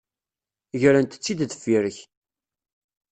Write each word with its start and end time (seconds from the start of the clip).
Grent-tt-id 0.81 1.39
deffir-k. 1.49 1.97